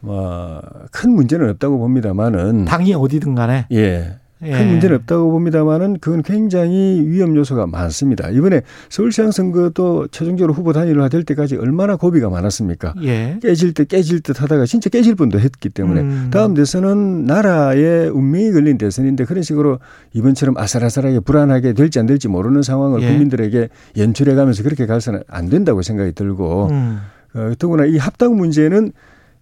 뭐큰 0.00 1.12
문제는 1.12 1.50
없다고 1.50 1.78
봅니다만은 1.78 2.64
당이 2.64 2.94
어디든 2.94 3.34
간에 3.34 3.66
예. 3.72 4.18
예. 4.44 4.50
큰 4.50 4.68
문제는 4.68 4.96
없다고 4.96 5.30
봅니다만은 5.30 5.98
그건 6.00 6.22
굉장히 6.22 7.02
위험 7.06 7.36
요소가 7.36 7.66
많습니다. 7.66 8.30
이번에 8.30 8.62
서울시장 8.88 9.30
선거도 9.30 10.08
최종적으로 10.08 10.52
후보 10.52 10.72
단일화 10.72 11.08
될 11.08 11.22
때까지 11.24 11.56
얼마나 11.56 11.96
고비가 11.96 12.28
많았습니까? 12.28 12.94
예. 13.02 13.38
깨질 13.40 13.72
때 13.72 13.84
깨질 13.84 14.20
듯 14.20 14.42
하다가 14.42 14.66
진짜 14.66 14.90
깨질 14.90 15.14
뻔도 15.14 15.38
했기 15.38 15.68
때문에 15.68 16.00
음. 16.00 16.30
다음 16.32 16.54
대선은 16.54 17.24
나라의 17.24 18.08
운명이 18.10 18.52
걸린 18.52 18.78
대선인데 18.78 19.24
그런 19.24 19.42
식으로 19.42 19.78
이번처럼 20.12 20.56
아슬아슬하게 20.56 21.20
불안하게 21.20 21.72
될지 21.74 21.98
안 21.98 22.06
될지 22.06 22.28
모르는 22.28 22.62
상황을 22.62 23.02
예. 23.02 23.08
국민들에게 23.08 23.68
연출해 23.96 24.34
가면서 24.34 24.62
그렇게 24.62 24.86
가서는 24.86 25.22
안 25.28 25.48
된다고 25.48 25.82
생각이 25.82 26.12
들고 26.12 26.68
음. 26.70 26.98
어, 27.34 27.52
더구나 27.58 27.86
이 27.86 27.96
합당 27.96 28.36
문제는 28.36 28.92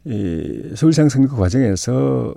이 0.05 0.73
서울시장 0.75 1.09
선거 1.09 1.37
과정에서 1.37 2.35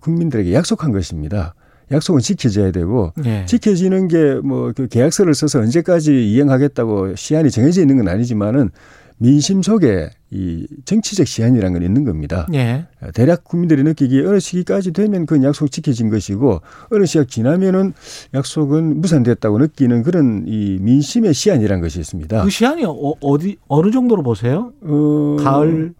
국민들에게 0.00 0.52
약속한 0.52 0.92
것입니다. 0.92 1.54
약속은 1.94 2.20
지켜져야 2.20 2.70
되고 2.72 3.12
네. 3.16 3.44
지켜지는 3.46 4.08
게 4.08 4.40
뭐 4.42 4.72
그 4.74 4.88
계약서를 4.88 5.34
써서 5.34 5.60
언제까지 5.60 6.30
이행하겠다고 6.32 7.14
시한이 7.16 7.50
정해져 7.50 7.80
있는 7.80 7.96
건 7.96 8.08
아니지만은 8.08 8.70
민심 9.18 9.62
속에 9.62 10.10
이 10.32 10.66
정치적 10.84 11.28
시한이라는 11.28 11.72
건 11.74 11.82
있는 11.86 12.04
겁니다. 12.04 12.46
네. 12.50 12.86
대략 13.14 13.44
국민들이 13.44 13.84
느끼기에 13.84 14.24
어느 14.26 14.40
시기까지 14.40 14.92
되면 14.92 15.24
그 15.26 15.40
약속 15.44 15.70
지켜진 15.70 16.10
것이고 16.10 16.60
어느 16.90 17.06
시각 17.06 17.28
지나면은 17.28 17.94
약속은 18.34 19.00
무산됐다고 19.00 19.58
느끼는 19.58 20.02
그런 20.02 20.44
이 20.48 20.78
민심의 20.80 21.32
시한이라는 21.32 21.80
것이 21.80 22.00
있습니다. 22.00 22.42
그 22.42 22.50
시한이 22.50 22.84
어, 22.86 23.38
디 23.38 23.56
어느 23.68 23.92
정도로 23.92 24.24
보세요? 24.24 24.72
어, 24.82 25.36
가을 25.38 25.94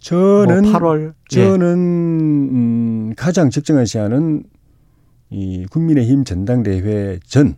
저는 0.00 0.62
뭐 0.64 0.72
8월 0.72 1.12
저는 1.28 1.60
예. 1.62 2.54
음, 2.56 3.12
가장 3.16 3.48
적정한 3.50 3.86
시한은 3.86 4.42
이 5.34 5.66
국민의힘 5.66 6.24
전당대회 6.24 7.18
전. 7.26 7.56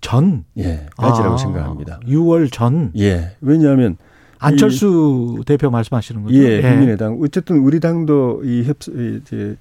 전? 0.00 0.44
예, 0.56 0.86
까지라고 0.96 1.34
아, 1.34 1.36
생각합니다. 1.36 2.00
6월 2.06 2.50
전? 2.50 2.92
예. 2.96 3.36
왜냐하면 3.40 3.96
안철수 4.38 5.42
대표 5.44 5.70
말씀하시는 5.70 6.22
거죠? 6.22 6.34
예, 6.36 6.58
예, 6.58 6.62
국민의당. 6.62 7.18
어쨌든 7.20 7.58
우리 7.58 7.80
당도 7.80 8.42
이 8.44 8.62
협, 8.64 8.76
이제 8.88 9.56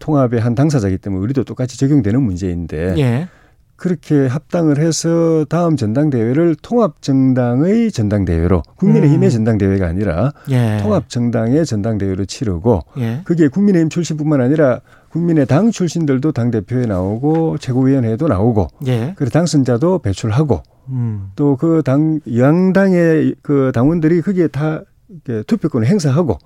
통합의 0.00 0.40
한 0.40 0.54
당사자이기 0.54 0.98
때문에 0.98 1.22
우리도 1.22 1.44
똑같이 1.44 1.78
적용되는 1.78 2.20
문제인데 2.20 2.94
예. 2.98 3.28
그렇게 3.76 4.26
합당을 4.26 4.78
해서 4.78 5.44
다음 5.48 5.76
전당대회를 5.76 6.56
통합정당의 6.62 7.90
전당대회로 7.90 8.62
국민의힘의 8.76 9.28
음. 9.28 9.30
전당대회가 9.30 9.86
아니라 9.86 10.32
예. 10.50 10.78
통합정당의 10.82 11.66
전당대회로 11.66 12.24
치르고 12.24 12.82
예. 12.98 13.20
그게 13.24 13.48
국민의힘 13.48 13.88
출신뿐만 13.88 14.40
아니라 14.40 14.80
국민의당 15.10 15.70
출신들도 15.70 16.32
당 16.32 16.50
대표에 16.50 16.86
나오고 16.86 17.58
최고위원회에도 17.58 18.28
나오고 18.28 18.68
예. 18.86 19.14
그리고 19.16 19.30
당선자도 19.30 20.00
배출하고 20.00 20.62
음. 20.90 21.30
또그 21.36 21.82
당 21.84 22.20
양당의 22.36 23.36
그 23.42 23.72
당원들이 23.74 24.22
거기에 24.22 24.48
다 24.48 24.82
투표권을 25.46 25.86
행사하고 25.86 26.38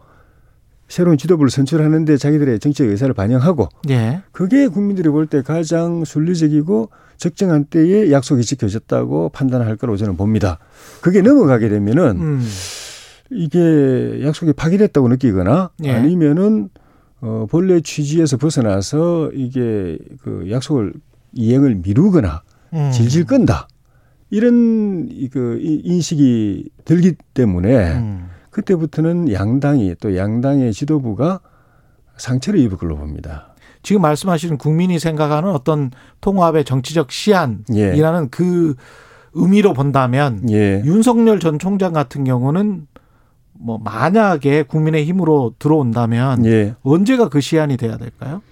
새로운 0.88 1.18
지도부를 1.18 1.50
선출하는데 1.50 2.16
자기들의 2.16 2.58
정치적 2.60 2.88
의사를 2.88 3.12
반영하고 3.14 3.68
예. 3.90 4.22
그게 4.32 4.66
국민들이 4.68 5.08
볼 5.10 5.26
때 5.26 5.42
가장 5.42 6.04
순리적이고 6.04 6.88
적정한 7.18 7.64
때에 7.66 8.10
약속이 8.10 8.42
지켜졌다고 8.42 9.28
판단할 9.30 9.76
거라고 9.76 9.96
저는 9.98 10.16
봅니다. 10.16 10.58
그게 11.02 11.20
넘어가게 11.20 11.68
되면은 11.68 12.16
음. 12.20 12.46
이게 13.30 14.22
약속이 14.24 14.54
파기됐다고 14.54 15.08
느끼거나 15.08 15.70
예. 15.84 15.90
아니면은 15.90 16.70
어 17.20 17.46
본래 17.50 17.80
취지에서 17.80 18.36
벗어나서 18.38 19.30
이게 19.34 19.98
그 20.22 20.46
약속을 20.50 20.94
이행을 21.34 21.80
미루거나 21.84 22.42
음. 22.72 22.90
질질 22.92 23.26
끈다 23.26 23.68
이런 24.30 25.08
그 25.30 25.58
인식이 25.60 26.70
들기 26.84 27.14
때문에. 27.34 27.92
음. 27.96 28.28
그때부터는 28.58 29.32
양당이 29.32 29.94
또 30.00 30.16
양당의 30.16 30.72
지도부가 30.72 31.40
상처를 32.16 32.58
입을 32.60 32.76
걸로 32.76 32.96
봅니다. 32.96 33.54
지금 33.82 34.02
말씀하시는 34.02 34.58
국민이 34.58 34.98
생각하는 34.98 35.50
어떤 35.50 35.92
통합의 36.20 36.64
정치적 36.64 37.12
시안이라는 37.12 37.64
예. 38.24 38.28
그 38.30 38.74
의미로 39.34 39.72
본다면 39.72 40.42
예. 40.50 40.82
윤석열 40.84 41.38
전 41.38 41.60
총장 41.60 41.92
같은 41.92 42.24
경우는 42.24 42.88
뭐 43.52 43.78
만약에 43.78 44.64
국민의 44.64 45.04
힘으로 45.04 45.54
들어온다면 45.60 46.44
예. 46.46 46.74
언제가 46.82 47.28
그 47.28 47.40
시안이 47.40 47.76
돼야 47.76 47.96
될까요? 47.96 48.42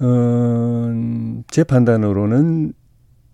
어, 0.00 1.42
제 1.48 1.64
판단으로는 1.64 2.72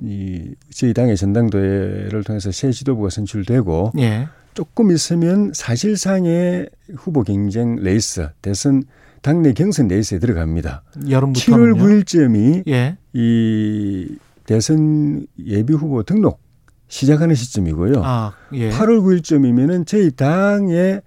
이 0.02 0.54
저희 0.74 0.94
당의 0.94 1.16
전당대회를 1.16 2.24
통해서 2.24 2.50
새 2.50 2.72
지도부가 2.72 3.10
선출되고 3.10 3.92
예. 3.98 4.28
조금 4.54 4.90
있으면 4.90 5.52
사실상의 5.54 6.68
후보 6.96 7.22
경쟁 7.22 7.76
레이스 7.76 8.28
대선 8.42 8.82
당내 9.22 9.52
경선 9.52 9.88
레이스에 9.88 10.18
들어갑니다. 10.18 10.82
여름부터 11.08 11.52
7월 11.52 11.74
9일쯤이 11.78 12.68
예. 12.68 12.96
이 13.12 14.16
대선 14.46 15.26
예비 15.44 15.72
후보 15.74 16.02
등록 16.02 16.40
시작하는 16.88 17.34
시점이고요. 17.34 18.02
아, 18.04 18.32
예. 18.54 18.70
8월 18.70 19.00
9일쯤이면은 19.02 19.86
저희 19.86 20.10
당의 20.12 21.02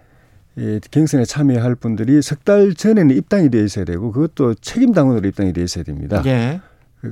경선에 0.91 1.24
참여할 1.25 1.75
분들이 1.75 2.21
석 2.21 2.43
달 2.43 2.74
전에는 2.74 3.15
입당이 3.15 3.50
되어 3.50 3.63
있어야 3.63 3.86
되고 3.86 4.12
그것도 4.12 4.55
책임 4.55 4.91
당원으로 4.93 5.27
입당이 5.29 5.53
되어 5.53 5.63
있어야 5.63 5.83
됩니다. 5.83 6.21
예. 6.25 6.60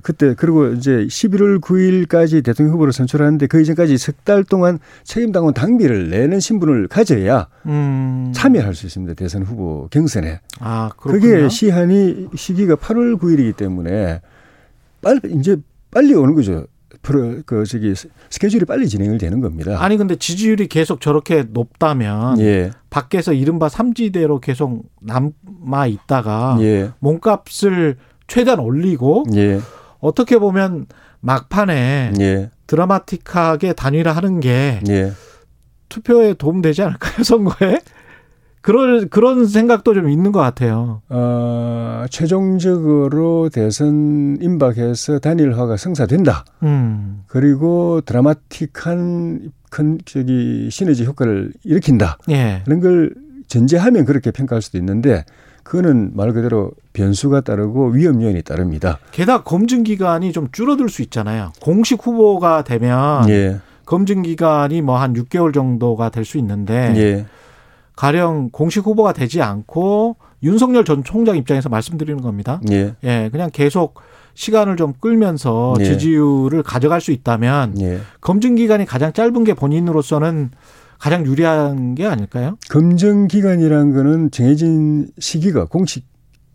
그때 0.03 0.35
그리고 0.37 0.67
이제 0.67 0.91
11월 0.91 1.59
9일까지 1.59 2.43
대통령 2.43 2.73
후보를 2.75 2.93
선출하는데 2.93 3.47
그 3.47 3.61
이전까지 3.61 3.97
석 3.97 4.15
달 4.23 4.43
동안 4.43 4.77
책임당원 5.03 5.53
당비를 5.55 6.09
내는 6.09 6.39
신분을 6.39 6.87
가져야 6.87 7.47
음. 7.65 8.31
참여할 8.35 8.75
수 8.75 8.85
있습니다. 8.85 9.15
대선 9.15 9.41
후보 9.43 9.87
경선에. 9.89 10.39
아, 10.59 10.89
그렇군요. 10.97 11.21
그게 11.33 11.49
시한이 11.49 12.27
시기가 12.35 12.75
8월 12.75 13.17
9일이기 13.19 13.55
때문에 13.55 14.21
빨리 15.01 15.19
이제 15.39 15.57
빨리 15.89 16.13
오는 16.13 16.35
거죠. 16.35 16.67
프로 17.01 17.37
그 17.45 17.65
저기 17.65 17.93
스케줄이 18.29 18.65
빨리 18.65 18.87
진행을 18.89 19.17
되는 19.17 19.39
겁니다. 19.41 19.81
아니 19.81 19.95
근데 19.97 20.15
지지율이 20.15 20.67
계속 20.67 21.01
저렇게 21.01 21.45
높다면 21.49 22.39
예. 22.41 22.71
밖에서 22.89 23.31
이른바 23.33 23.69
삼지대로 23.69 24.39
계속 24.39 24.83
남아 25.01 25.87
있다가 25.87 26.57
예. 26.59 26.91
몸값을 26.99 27.95
최대한 28.27 28.59
올리고 28.59 29.25
예. 29.35 29.59
어떻게 29.99 30.37
보면 30.37 30.87
막판에 31.21 32.13
예. 32.19 32.49
드라마틱하게 32.67 33.73
단일화하는 33.73 34.39
게 34.39 34.79
예. 34.89 35.11
투표에 35.89 36.33
도움되지 36.33 36.83
않을까요 36.83 37.23
선거에? 37.23 37.79
그런 38.61 39.07
그런 39.09 39.45
생각도 39.47 39.93
좀 39.93 40.09
있는 40.09 40.31
것 40.31 40.39
같아요. 40.41 41.01
어, 41.07 42.05
최종적으로 42.09 43.49
대선 43.49 44.37
임박해서 44.41 45.19
단일화가 45.19 45.77
성사된다. 45.77 46.43
음. 46.63 47.23
그리고 47.27 48.01
드라마틱한 48.01 49.51
큰 49.69 49.97
저기 50.05 50.69
시너지 50.71 51.05
효과를 51.05 51.53
일으킨다. 51.63 52.17
예. 52.29 52.61
그런 52.65 52.81
걸 52.81 53.13
전제하면 53.47 54.05
그렇게 54.05 54.31
평가할 54.31 54.61
수도 54.61 54.77
있는데 54.77 55.23
그거는 55.69 56.11
말 56.15 56.33
그대로 56.33 56.71
변수가 56.93 57.41
따르고 57.41 57.89
위험 57.89 58.23
요인이 58.23 58.41
따릅니다. 58.41 58.97
게다가 59.11 59.43
검증 59.43 59.83
기간이 59.83 60.33
좀 60.33 60.49
줄어들 60.51 60.89
수 60.89 61.03
있잖아요. 61.03 61.51
공식 61.61 62.03
후보가 62.03 62.63
되면 62.63 63.29
예. 63.29 63.59
검증 63.85 64.23
기간이 64.23 64.81
뭐 64.81 64.97
한 64.97 65.13
6개월 65.13 65.53
정도가 65.53 66.09
될 66.09 66.25
수 66.25 66.39
있는데 66.39 66.93
예. 66.95 67.25
가령 67.95 68.49
공식 68.51 68.83
후보가 68.87 69.13
되지 69.13 69.43
않고 69.43 70.15
윤석열 70.41 70.85
전 70.85 71.03
총장 71.03 71.37
입장에서 71.37 71.69
말씀드리는 71.69 72.19
겁니다. 72.19 72.59
예. 72.71 72.95
예 73.03 73.29
그냥 73.31 73.51
계속 73.53 73.93
시간을 74.33 74.75
좀 74.75 74.93
끌면서 74.99 75.75
예. 75.81 75.83
지지율을 75.83 76.63
가져갈 76.63 76.99
수 76.99 77.11
있다면 77.11 77.79
예. 77.81 77.99
검증 78.21 78.55
기간이 78.55 78.85
가장 78.85 79.13
짧은 79.13 79.43
게 79.43 79.53
본인으로서는 79.53 80.49
가장 80.99 81.25
유리한 81.25 81.95
게 81.95 82.05
아닐까요? 82.05 82.57
검증 82.69 83.27
기간이라는 83.27 83.93
거는 83.93 84.31
정해진 84.31 85.07
시기가 85.17 85.65
공식 85.65 86.05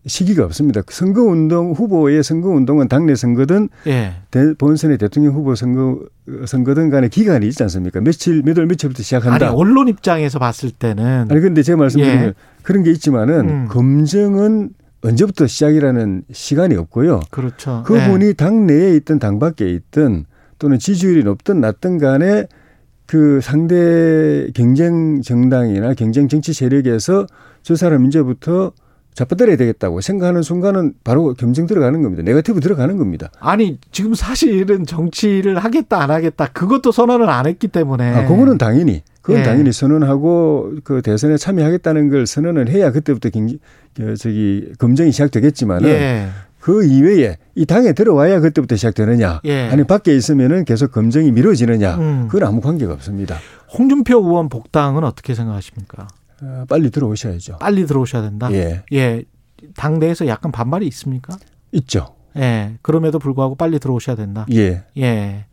시기가 0.07 0.45
없습니다. 0.45 0.83
선거 0.89 1.23
운동 1.23 1.73
후보의 1.73 2.23
선거 2.23 2.51
운동은 2.51 2.89
당내 2.89 3.15
선거든 3.15 3.71
예. 3.87 4.13
본선의 4.59 4.99
대통령 4.99 5.33
후보 5.33 5.55
선거 5.55 5.99
선거든 6.45 6.91
간에 6.91 7.09
기간이 7.09 7.47
있지 7.49 7.63
않습니까? 7.63 8.01
며칠 8.03 8.43
몇 8.45 8.59
월 8.59 8.67
며칠부터 8.67 9.03
시작한다. 9.03 9.47
아니 9.49 9.57
언론 9.57 9.89
입장에서 9.89 10.39
봤을 10.39 10.71
때는 10.71 11.29
아니 11.31 11.41
근데 11.41 11.63
제가 11.63 11.79
말씀드리면 11.79 12.25
예. 12.27 12.35
그런 12.63 12.83
게 12.83 12.91
있지만은 12.91 13.49
음. 13.49 13.67
검증은 13.71 14.71
언제부터 15.03 15.47
시작이라는 15.47 16.25
시간이 16.33 16.75
없고요. 16.77 17.21
그렇죠. 17.31 17.83
그분이 17.87 18.27
예. 18.27 18.33
당내에 18.35 18.97
있든 18.97 19.19
당 19.19 19.39
밖에 19.39 19.71
있든 19.71 20.27
또는 20.59 20.79
지지율이 20.79 21.25
높든 21.25 21.63
낮든 21.63 21.97
간에 21.97 22.47
그 23.07 23.41
상대 23.43 24.49
경쟁 24.55 25.21
정당이나 25.23 25.95
경쟁 25.95 26.29
정치 26.29 26.53
세력에서 26.53 27.27
저 27.63 27.77
사람 27.77 28.07
이제부터 28.07 28.73
잡아들여야 29.15 29.57
되겠다고 29.57 30.01
생각하는 30.01 30.43
순간은 30.43 30.95
바로 31.05 31.35
겸증 31.35 31.67
들어가는 31.67 32.03
겁니다. 32.03 32.23
네거티브 32.25 32.61
들어가는 32.61 32.97
겁니다. 32.97 33.31
아니 33.39 33.79
지금 33.93 34.15
사실은 34.15 34.85
정치를 34.85 35.59
하겠다 35.59 36.03
안 36.03 36.11
하겠다 36.11 36.49
그것도 36.49 36.91
선언을 36.91 37.29
안 37.29 37.47
했기 37.47 37.69
때문에. 37.69 38.13
아 38.13 38.27
그거는 38.27 38.59
당연히 38.59 39.03
그건 39.23 39.41
예. 39.41 39.45
당연히 39.45 39.73
선언하고 39.73 40.75
그 40.83 41.01
대선에 41.01 41.37
참여하겠다는 41.37 42.11
걸 42.11 42.27
선언을 42.27 42.69
해야 42.69 42.91
그때부터 42.91 43.31
경기 43.31 43.59
저기 44.19 44.73
검증이 44.79 45.13
시작되겠지만은 45.13 45.89
예. 45.89 46.29
그 46.65 46.83
이외에 46.83 47.37
이 47.55 47.67
당에 47.67 47.93
들어와야 47.93 48.41
그때부터 48.41 48.77
시작되느냐 48.77 49.43
예. 49.45 49.69
아니 49.69 49.85
밖에 49.85 50.17
있으면은 50.17 50.65
계속 50.65 50.93
검증이 50.93 51.31
미뤄지느냐 51.31 51.97
음. 51.97 52.29
그건 52.31 52.49
아무 52.49 52.63
관계가 52.63 52.95
없습니다. 52.95 53.37
홍준표 53.77 54.17
의원 54.17 54.49
복당은 54.49 55.05
어떻게 55.05 55.35
생각하십니까? 55.35 56.09
어, 56.41 56.65
빨리 56.67 56.91
들어오셔야죠. 56.91 57.59
빨리 57.59 57.85
들어오셔야 57.85 58.23
된다. 58.23 58.51
예. 58.53 58.83
예. 58.95 59.25
당 59.77 59.99
내에서 59.99 60.27
약간 60.27 60.53
반발이 60.53 60.87
있습니까? 60.87 61.37
있죠. 61.73 62.15
예. 62.39 62.79
그럼에도 62.81 63.19
불구하고 63.19 63.57
빨리 63.57 63.79
들어오셔야 63.79 64.17
된다. 64.17 64.47
예. 64.55 64.85
예. 64.97 65.45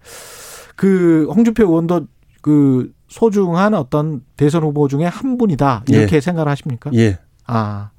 그 0.77 1.27
홍준표 1.29 1.65
의원도 1.65 2.07
그 2.39 2.89
소중한 3.09 3.73
어떤 3.73 4.21
대선 4.37 4.63
후보 4.63 4.87
중에 4.87 5.03
한 5.07 5.37
분이다 5.37 5.83
이렇게 5.89 6.15
예. 6.15 6.21
생각을 6.21 6.49
하십니까? 6.49 6.89
예. 6.93 7.19
아, 7.47 7.89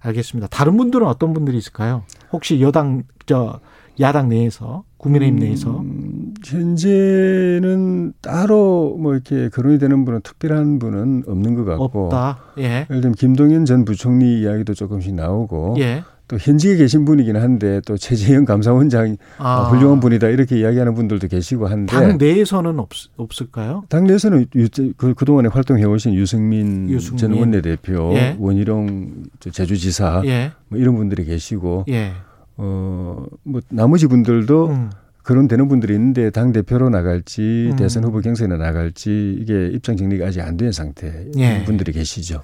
알겠습니다. 0.00 0.48
다른 0.48 0.78
분들은 0.78 1.06
어떤 1.06 1.34
분들이 1.34 1.58
있을까요? 1.58 2.04
혹시 2.32 2.60
여당 2.60 3.02
저 3.26 3.60
야당 4.00 4.30
내에서 4.30 4.84
국민의힘 4.96 5.38
내에서 5.38 5.80
음, 5.80 6.32
현재는 6.44 8.14
따로 8.20 8.96
뭐 8.98 9.12
이렇게 9.14 9.48
거론이 9.48 9.78
되는 9.78 10.04
분은 10.04 10.22
특별한 10.22 10.78
분은 10.78 11.24
없는 11.26 11.54
것 11.54 11.64
같고 11.64 12.04
없다. 12.06 12.38
예. 12.58 12.86
예를 12.88 13.00
들면 13.00 13.12
김동연 13.14 13.64
전 13.64 13.84
부총리 13.84 14.40
이야기도 14.40 14.74
조금씩 14.74 15.14
나오고 15.14 15.76
예. 15.80 16.04
또 16.32 16.38
현직에 16.40 16.76
계신 16.76 17.04
분이긴 17.04 17.36
한데 17.36 17.82
또 17.84 17.98
최재형 17.98 18.46
감사원장 18.46 19.18
아. 19.36 19.64
훌륭한 19.64 20.00
분이다 20.00 20.28
이렇게 20.28 20.58
이야기하는 20.58 20.94
분들도 20.94 21.28
계시고 21.28 21.66
한데 21.66 21.92
당 21.92 22.16
내에서는 22.16 22.78
없, 22.78 22.88
없을까요? 23.16 23.84
당 23.90 24.04
내에서는 24.04 24.46
유, 24.54 24.68
그, 24.96 25.12
그동안에 25.12 25.50
활동해 25.50 25.84
오신 25.84 26.14
유승민, 26.14 26.88
유승민, 26.88 27.18
전 27.18 27.32
원내대표, 27.34 28.12
예. 28.14 28.34
원희룡 28.40 29.24
제주지사 29.40 30.22
예. 30.24 30.52
뭐 30.68 30.78
이런 30.78 30.96
분들이 30.96 31.26
계시고 31.26 31.84
예. 31.90 32.12
어뭐 32.56 33.60
나머지 33.68 34.06
분들도 34.06 34.68
음. 34.68 34.90
그런 35.22 35.46
되는 35.48 35.68
분들이 35.68 35.92
있는데 35.92 36.30
당 36.30 36.52
대표로 36.52 36.88
나갈지 36.88 37.68
음. 37.72 37.76
대선 37.76 38.04
후보 38.04 38.20
경선에 38.22 38.56
나갈지 38.56 39.36
이게 39.38 39.66
입장 39.68 39.98
정리가 39.98 40.28
아직 40.28 40.40
안 40.40 40.56
된 40.56 40.72
상태 40.72 41.26
예. 41.36 41.62
분들이 41.64 41.92
계시죠. 41.92 42.42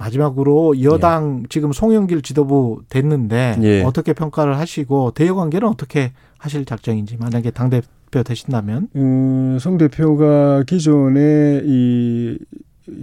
마지막으로 0.00 0.82
여당 0.82 1.40
예. 1.42 1.46
지금 1.50 1.72
송영길 1.72 2.22
지도부 2.22 2.80
됐는데 2.88 3.58
예. 3.62 3.82
어떻게 3.82 4.14
평가를 4.14 4.58
하시고 4.58 5.12
대여 5.12 5.34
관계는 5.34 5.68
어떻게 5.68 6.12
하실 6.38 6.64
작정인지 6.64 7.18
만약에 7.18 7.50
당 7.50 7.68
대표 7.68 8.22
되신다면 8.22 8.88
음, 8.96 9.58
송 9.60 9.76
대표가 9.76 10.62
기존에 10.62 11.60
이 11.64 12.38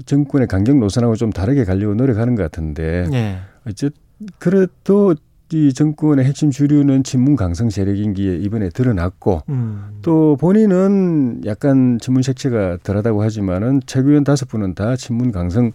정권의 0.05 0.47
강경 0.47 0.79
노선하고 0.79 1.15
좀 1.15 1.31
다르게 1.31 1.65
가려고 1.65 1.93
노력하는 1.93 2.33
것 2.36 2.41
같은데 2.41 3.07
예. 3.13 3.38
어쨌 3.67 3.91
그래도 4.39 5.13
이 5.53 5.71
정권의 5.71 6.25
핵심 6.25 6.49
주류는 6.49 7.03
친문 7.03 7.36
강성 7.36 7.69
세력인 7.69 8.15
게 8.15 8.36
이번에 8.38 8.69
드러났고 8.69 9.43
음. 9.49 9.99
또 10.01 10.36
본인은 10.38 11.43
약간 11.45 11.99
친문 12.01 12.23
색채가 12.23 12.79
덜하다고 12.83 13.21
하지만은 13.21 13.81
최고위원 13.86 14.23
다섯 14.23 14.49
분은 14.49 14.73
다 14.73 14.97
친문 14.97 15.31
강성 15.31 15.71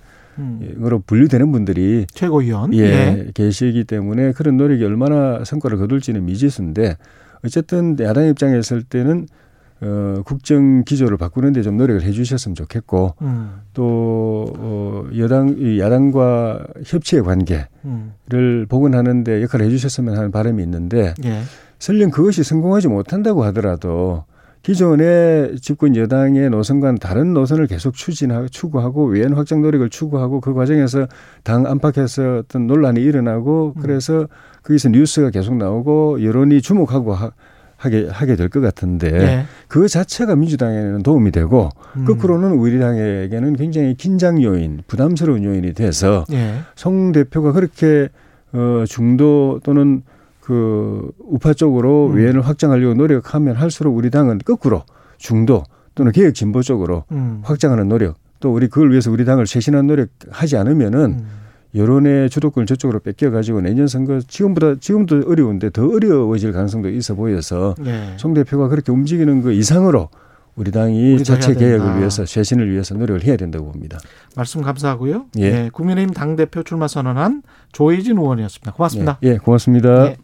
으로 0.81 1.01
분류되는 1.01 1.53
분들이 1.53 2.07
최고위원 2.11 2.73
예, 2.75 2.81
예, 2.81 3.31
계시기 3.35 3.85
때문에 3.85 4.33
그런 4.33 4.57
노력이 4.57 4.85
얼마나 4.85 5.45
성과를 5.45 5.79
거둘지는 5.79 6.25
미지수인데 6.25 6.97
어쨌든 7.45 7.97
야당 8.01 8.27
입장에 8.27 8.59
있을 8.59 8.83
때는 8.83 9.27
어, 9.83 10.23
국정 10.25 10.85
기조를 10.85 11.17
바꾸는데 11.17 11.63
좀 11.63 11.77
노력을 11.77 12.03
해 12.03 12.13
주셨으면 12.13 12.55
좋겠고, 12.55 13.17
음. 13.21 13.63
또, 13.75 14.47
어, 14.57 15.09
여당, 15.19 15.57
이 15.59 15.81
야당과 15.81 16.67
협치의 16.85 17.25
관계를 17.25 17.67
음. 17.87 18.15
복원하는데 18.69 19.43
역할을 19.43 19.67
해 19.67 19.71
주셨으면 19.71 20.17
하는 20.17 20.31
바람이 20.31 20.63
있는데, 20.63 21.15
예. 21.25 21.43
설령 21.81 22.13
그것이 22.13 22.45
성공하지 22.45 22.87
못한다고 22.87 23.43
하더라도 23.47 24.25
기존의 24.63 25.57
집권 25.61 25.97
여당의 25.97 26.51
노선과는 26.51 26.99
다른 26.99 27.35
노선을 27.35 27.67
계속 27.67 27.95
추진하고 27.95 28.49
추구하고 28.49 29.07
외연 29.07 29.33
확장 29.33 29.61
노력을 29.61 29.89
추구하고 29.91 30.41
그 30.41 30.55
과정에서 30.55 31.09
당 31.43 31.67
안팎에서 31.67 32.39
어떤 32.45 32.67
논란이 32.69 33.01
일어나고 33.01 33.75
음. 33.77 33.83
그래서 33.83 34.29
거기서 34.63 34.91
뉴스가 34.91 35.31
계속 35.31 35.57
나오고 35.57 36.23
여론이 36.23 36.63
주목하고 36.63 37.13
하, 37.13 37.33
하게 37.77 38.07
하게 38.09 38.37
될 38.37 38.49
것 38.49 38.61
같은데 38.61 39.11
네. 39.11 39.45
그 39.67 39.89
자체가 39.89 40.37
민주당에는 40.37 41.03
도움이 41.03 41.33
되고 41.33 41.69
음. 41.97 42.05
거꾸로는 42.05 42.53
우리당에게는 42.53 43.57
굉장히 43.57 43.97
긴장 43.97 44.41
요인, 44.45 44.83
부담스러운 44.87 45.43
요인이 45.43 45.73
돼서 45.73 46.25
네. 46.29 46.61
송 46.77 47.11
대표가 47.11 47.51
그렇게 47.51 48.09
어 48.53 48.85
중도 48.87 49.59
또는 49.65 50.03
그 50.43 51.13
우파 51.21 51.55
쪽으로 51.55 52.09
음. 52.09 52.17
외연을 52.17 52.43
확장하려고 52.43 52.95
노력하면 52.95 53.55
할수록 53.55 53.97
우리 53.97 54.11
당은 54.11 54.39
거꾸로 54.45 54.83
중도 55.17 55.63
또는 55.95 56.11
개혁 56.11 56.35
진보 56.35 56.63
쪽으로 56.63 57.05
음. 57.13 57.41
확장하는 57.45 57.89
노력 57.89 58.17
또 58.41 58.53
우리 58.53 58.67
그걸 58.67 58.91
위해서 58.91 59.11
우리 59.11 59.25
당을 59.25 59.47
쇄신한 59.47 59.87
노력 59.87 60.09
하지 60.31 60.57
않으면은 60.57 61.01
음. 61.01 61.27
여론의 61.75 62.29
주도권을 62.29 62.67
저쪽으로 62.67 62.99
뺏겨 62.99 63.31
가지고 63.31 63.61
내년 63.61 63.87
선거 63.87 64.21
지금보다 64.21 64.75
지금도 64.81 65.23
어려운데 65.29 65.71
더 65.71 65.87
어려워질 65.87 66.53
가능성도 66.53 66.91
있어 66.91 67.15
보여서 67.15 67.75
네. 67.79 68.15
송 68.19 68.35
대표가 68.35 68.69
그렇게 68.69 68.91
움직이는 68.91 69.43
그 69.43 69.53
이상으로 69.53 70.11
우리 70.57 70.71
당이 70.71 71.15
우리 71.15 71.25
자체 71.25 71.55
개혁을 71.55 71.99
위해서 71.99 72.27
쇄신을 72.27 72.71
위해서 72.71 72.95
노력을 72.95 73.25
해야 73.25 73.37
된다고 73.37 73.71
봅니다. 73.71 73.99
말씀 74.37 74.61
감사하고요. 74.61 75.27
예. 75.39 75.51
네, 75.51 75.71
국민의힘 75.73 76.13
당 76.13 76.37
대표 76.37 76.63
출마 76.63 76.89
선언한 76.89 77.43
조혜진 77.71 78.19
의원이었습니다. 78.19 78.73
고맙습니다. 78.73 79.19
예, 79.23 79.29
예 79.29 79.37
고맙습니다. 79.39 80.09
예. 80.09 80.17